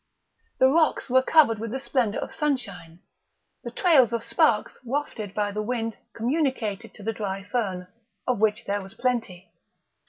[0.57, 3.01] The rocks were covered with the splendour of sunshine;
[3.63, 7.85] the trails of sparks wafted by the wind communicated to the dry fern,
[8.25, 9.51] of which there was plenty.